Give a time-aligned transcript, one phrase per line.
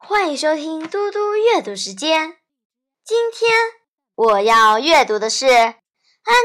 [0.00, 2.38] 欢迎收听嘟嘟阅读时间。
[3.04, 3.52] 今天
[4.14, 5.76] 我要阅读的是安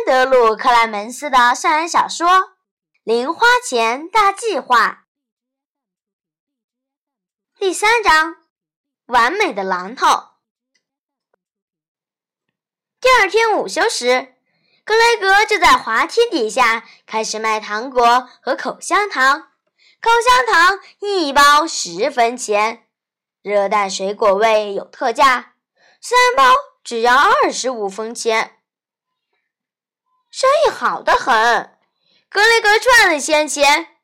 [0.06, 2.28] 德鲁·克莱门斯的校园小说
[3.04, 5.06] 《零花钱大计划》
[7.60, 8.34] 第三章
[9.06, 10.08] 《完美的榔头》。
[13.00, 14.36] 第二天午休时，
[14.84, 19.52] 格雷格就在滑梯底下开始卖糖果和口香糖。
[20.02, 22.83] 口香糖一包十分钱，
[23.44, 25.56] 热带水果味有特价，
[26.00, 28.60] 三包只要二十五分钱，
[30.32, 31.78] 生意好得很。
[32.30, 33.98] 格雷格赚了些钱，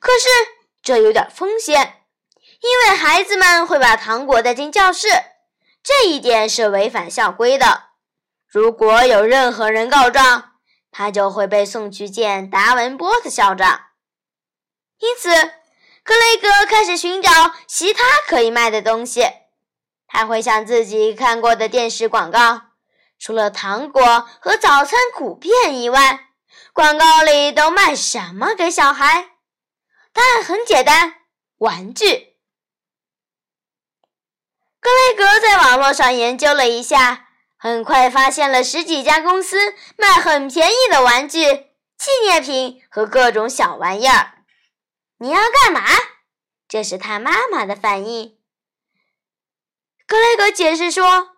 [0.00, 0.28] 可是
[0.82, 2.06] 这有点风险，
[2.62, 5.08] 因为孩子们会把糖果带进教室，
[5.82, 7.90] 这一点是违反校规的。
[8.48, 10.54] 如果有任何人告状，
[10.90, 13.88] 他就会被送去见达文波特校长。
[14.98, 15.52] 因此，
[16.06, 17.30] 格雷格开始寻找
[17.66, 19.24] 其他可以卖的东西。
[20.06, 22.62] 他回想自己看过的电视广告，
[23.18, 26.28] 除了糖果和早餐谷片以外，
[26.72, 29.30] 广告里都卖什么给小孩？
[30.12, 31.14] 答案很简单：
[31.58, 32.36] 玩具。
[34.80, 37.26] 格雷格在网络上研究了一下，
[37.58, 41.40] 很快发现了十几家公司卖很便宜的玩具、
[41.98, 44.35] 纪念品和各种小玩意儿。
[45.18, 45.82] 你要干嘛？
[46.68, 48.36] 这是他妈妈的反应。
[50.06, 51.36] 格雷格解释说：“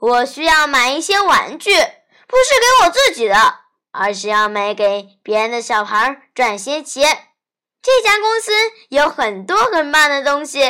[0.00, 7.28] 我需要买一些玩具，不是给我自己的，而是要买给别人的小孩赚些钱。
[7.82, 8.52] 这家公司
[8.88, 10.64] 有很多很棒的东西，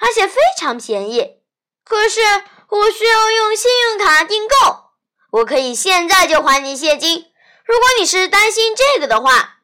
[0.00, 1.40] 而且非常便宜。
[1.84, 2.20] 可是
[2.68, 4.90] 我需要用信用卡订购，
[5.30, 7.32] 我可以现在就还你现金。
[7.64, 9.56] 如果你是担心这个的话。”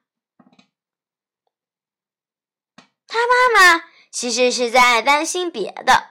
[3.17, 6.09] 他妈妈其实是在担心别的，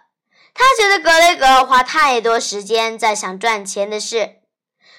[0.56, 4.42] 他觉得格雷格花太多时间在想赚钱的事。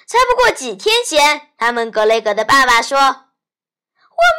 [0.06, 3.16] 才不过几天前，他们格雷格的爸爸说：“我们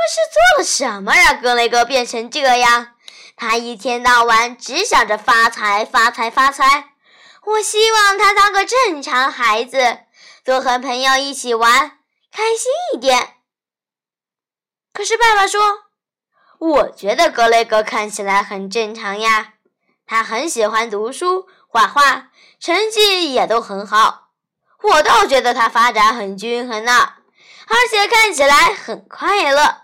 [0.08, 2.96] 是做了什么让格雷格变成这样？
[3.36, 6.94] 他一天到晚只想着发财、发财、发财。
[7.44, 10.00] 我希望他当个正常孩子，
[10.46, 12.00] 多和朋友一起玩，
[12.32, 13.36] 开心一点。”
[14.94, 15.87] 可是爸爸说。
[16.60, 19.54] 我觉得格雷格看起来很正常呀，
[20.06, 24.32] 他很喜欢读书、画画，成绩也都很好。
[24.82, 27.14] 我倒觉得他发展很均衡呢，
[27.68, 29.82] 而且看起来很快乐。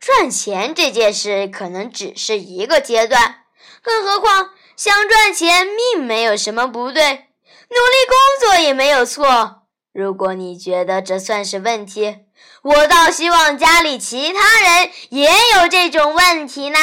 [0.00, 3.44] 赚钱这件事可能只是一个阶段，
[3.82, 9.62] 更何况想赚钱并没有什么不对，努力工作也没有错。
[9.92, 12.24] 如果你觉得这算是问题，
[12.62, 16.78] 我倒希望家里其他人也有这种问题呢。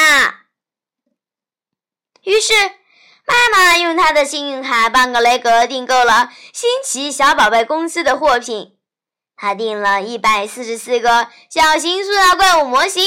[2.22, 2.52] 于是，
[3.26, 8.76] 妈妈用她的信用卡帮格雷格订购了新奇小宝贝公司的货品。
[9.36, 13.02] 他订了一百四十四个小型塑料怪物模型，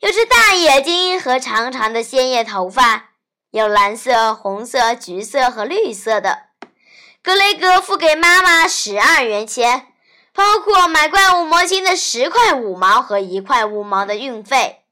[0.00, 3.10] 有只大眼睛和长长的鲜艳头发，
[3.52, 6.46] 有蓝色、红色、橘色和绿色的。
[7.22, 9.89] 格雷格付给妈妈十二元钱。
[10.32, 14.84] 包括买怪物模型的十块五毛和一块五毛的运费。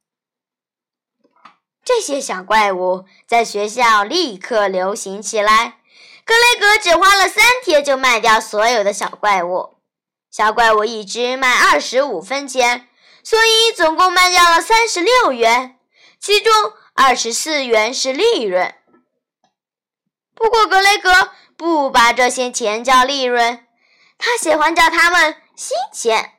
[1.85, 5.79] 这些小怪物在学校立刻流行起来。
[6.25, 9.79] 格雷格只花了三天就卖掉所有的小怪物。
[10.31, 12.87] 小怪物一只卖二十五分钱，
[13.25, 15.79] 所以总共卖掉了三十六元，
[16.21, 16.53] 其中
[16.93, 18.75] 二十四元是利润。
[20.35, 23.67] 不过格雷格不把这些钱叫利润。
[24.19, 26.33] 他喜欢叫他们新钱。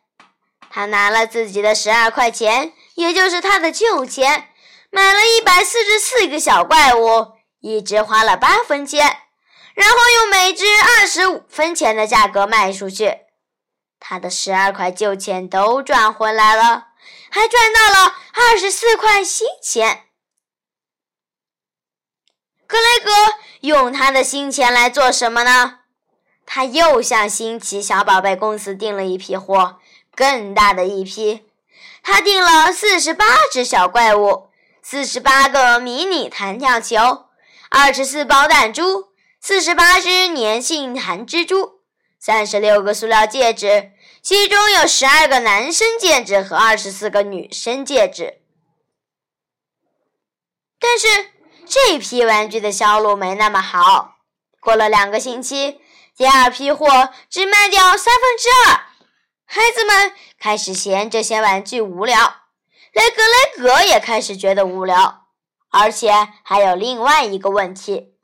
[0.69, 4.49] 他拿了自己的十二块钱，也就是他的旧钱，
[4.91, 9.17] 买了一百四十四个小怪物，一只花了八分钱，
[9.73, 13.21] 然后用每只二十五分钱的价格卖出去。
[13.99, 16.89] 他的十二块旧钱都赚回来了，
[17.31, 20.03] 还赚到了二十四块新钱。
[22.67, 23.11] 格雷格
[23.61, 25.78] 用他的新钱来做什么呢？
[26.51, 29.77] 他又向新奇小宝贝公司订了一批货，
[30.15, 31.45] 更大的一批。
[32.01, 34.49] 他订了四十八只小怪物，
[34.81, 37.27] 四十八个迷你弹跳球，
[37.69, 39.09] 二十四包弹珠，
[39.39, 41.81] 四十八只粘性弹蜘蛛，
[42.19, 43.91] 三十六个塑料戒指，
[44.23, 48.41] 其中有十二个男生戒指和二十四个女生戒指。
[50.79, 51.29] 但是
[51.67, 54.15] 这批玩具的销路没那么好。
[54.59, 55.79] 过了两个星期。
[56.19, 58.87] 第二批货只卖掉三分之二，
[59.45, 62.41] 孩子们开始嫌这些玩具无聊，
[62.91, 65.27] 连格雷格也开始觉得无聊。
[65.69, 66.11] 而且
[66.43, 68.17] 还有另外一个问题。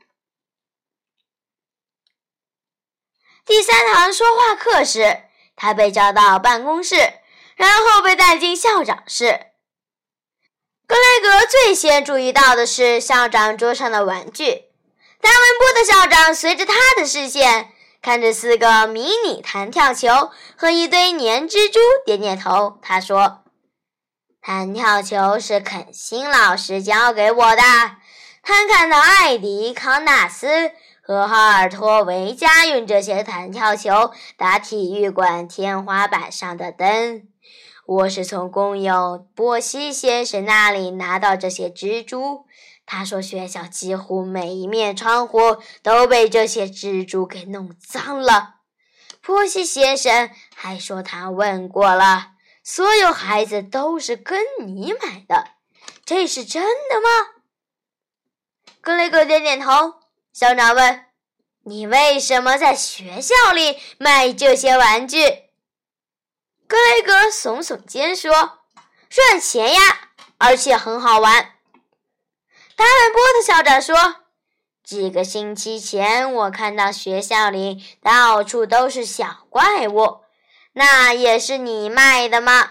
[3.45, 5.21] 第三堂说话课时，
[5.55, 7.13] 他被叫到办公室，
[7.55, 9.51] 然后被带进校长室。
[10.85, 14.65] 格雷格最先注意到的是校长桌上的玩具。
[15.21, 17.73] 达文波的校长随着他的视线，
[18.05, 22.77] 看着四个迷你弹跳球和一堆粘蜘蛛，点点头。
[22.79, 23.41] 他说。
[24.39, 27.63] 弹跳球是肯辛老师教给我的。
[28.43, 30.71] 他看到艾迪·康纳斯
[31.01, 37.23] 和哈尔托维加用这些弹跳球打体育馆天花板上的灯。
[37.87, 42.45] 我是从工友波西先生那里拿到这些蜘蛛。
[42.85, 48.55] 他说，学校几乎每一面窗户都被这些蜘蛛给弄脏了。
[49.21, 52.33] 波西先生还说，他问过了。
[52.63, 55.49] 所有孩子都是跟你买的，
[56.03, 57.07] 这是真的吗？
[58.81, 59.95] 格雷格点点头。
[60.33, 61.05] 校长问
[61.65, 65.19] ：“你为什么在学校里卖这些玩具？”
[66.67, 68.59] 格雷格耸耸肩说
[69.09, 69.79] ：“赚钱呀，
[70.37, 71.53] 而且很好玩。”
[72.75, 73.95] 达文波特校长说
[74.83, 80.21] ：“几个星期前，我看到学校里到处都是小怪物。”
[80.77, 82.63] 那也是你卖的吗？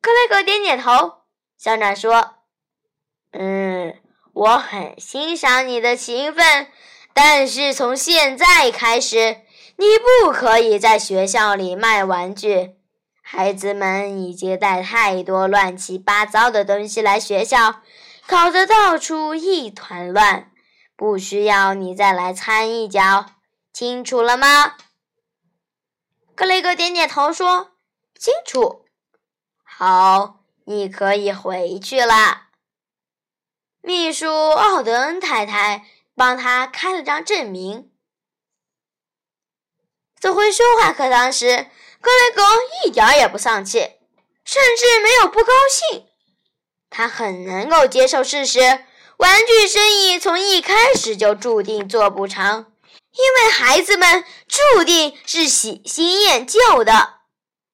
[0.00, 1.22] 克雷格点点头。
[1.58, 2.36] 校长说
[3.32, 3.96] ：“嗯，
[4.32, 6.68] 我很欣赏你的勤奋，
[7.12, 9.38] 但是从现在开始，
[9.74, 12.76] 你不可以在学校里卖玩具。
[13.20, 17.80] 孩子们已经带太多乱七八糟的东西来学校，
[18.26, 20.52] 搞得到处一团乱，
[20.96, 23.26] 不需要你再来掺一脚，
[23.72, 24.76] 清楚了吗？”
[26.34, 27.72] 克雷格点点头说
[28.18, 28.84] ：“清楚，
[29.62, 32.48] 好，你可以回去了。”
[33.80, 37.92] 秘书奥德恩太太帮他开了张证明。
[40.18, 41.70] 走回说话课堂时，
[42.00, 42.42] 克雷格
[42.84, 43.78] 一点也不丧气，
[44.44, 46.08] 甚至没有不高兴。
[46.90, 48.60] 他很能够接受事实：
[49.18, 52.66] 玩具生意从一开始就注定做不长。
[53.12, 57.14] 因为孩子们注定是喜新厌旧的，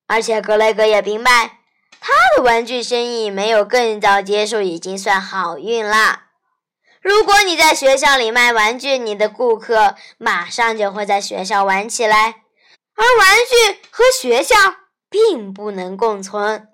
[0.07, 1.59] 而且格雷格也明白，
[2.01, 6.21] 他的玩具生意没有更早结束已经算好运了。
[7.01, 12.43] 如果你在学校里卖玩具，你的顾客马上就会在学校玩起来，
[12.95, 14.55] 而玩具和学校
[15.11, 16.69] 并不能共存。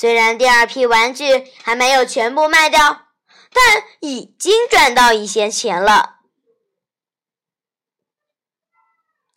[0.00, 3.08] 虽然第二批玩具还没有全部卖掉，
[3.52, 6.20] 但已经赚到一些钱了。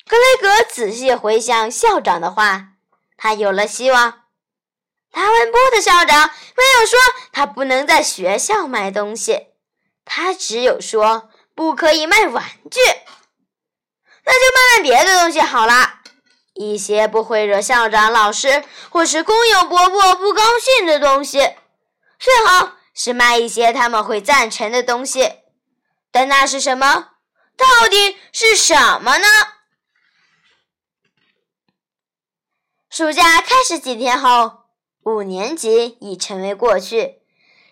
[0.07, 2.73] 格雷格仔细回想校长的话，
[3.17, 4.21] 他有了希望。
[5.09, 6.99] 达文波的校长没有说
[7.31, 9.47] 他不能在学校卖东西，
[10.05, 12.79] 他只有说不可以卖玩具。
[14.23, 16.00] 那就卖卖别的东西好了，
[16.53, 21.39] 一些不会惹校长、老师或是工友伯伯不高兴的东西，
[22.19, 25.39] 最好是卖一些他们会赞成的东西。
[26.11, 27.09] 但那是什么？
[27.55, 29.27] 到底是什么呢？
[32.89, 34.65] 暑假开始几天后，
[35.03, 36.97] 五年级已成为过去。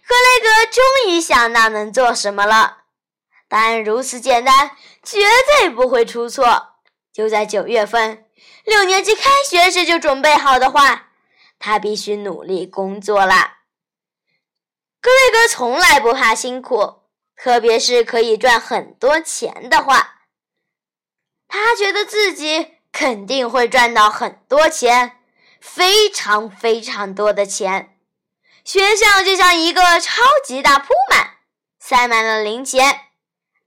[0.07, 2.77] 格雷格终于想到能做什么了。
[3.47, 4.71] 答案如此简单，
[5.03, 6.75] 绝对不会出错。
[7.11, 8.25] 就在九月份，
[8.69, 11.09] 六年级开学时就准备好的话，
[11.57, 13.57] 他必须努力工作了。
[15.01, 17.01] 格雷格从来不怕辛苦，
[17.35, 20.21] 特别是可以赚很多钱的话，
[21.47, 22.75] 他觉得自己。
[22.91, 25.19] 肯定会赚到很多钱，
[25.61, 27.95] 非常非常多的钱。
[28.65, 31.35] 学校就像一个超级大铺满，
[31.79, 33.01] 塞满了零钱。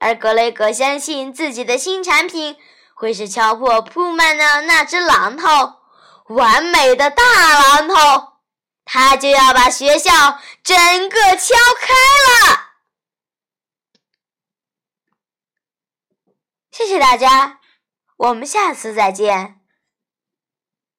[0.01, 2.57] 而格雷格相信自己的新产品
[3.03, 5.81] 会是敲破铺满的那只榔头，
[6.33, 8.35] 完美的大榔头。
[8.85, 11.95] 他就要把学校整个敲开
[12.29, 12.71] 了。
[16.71, 17.59] 谢谢大家。
[18.19, 19.62] 我们下次再见。